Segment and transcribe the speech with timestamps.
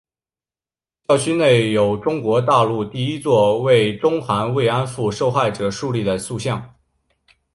[1.07, 6.73] 校区内有中国大陆第一座为中韩慰安妇受害者树立的塑像。